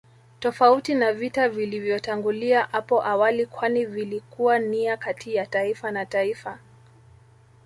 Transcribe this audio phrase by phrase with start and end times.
[0.39, 6.59] Tofauti na vita vilivyotangulia apo awali kwani vilikuwa nia kati ya taifa na taifa